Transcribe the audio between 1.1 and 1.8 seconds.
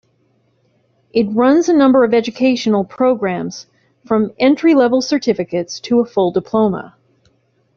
It runs a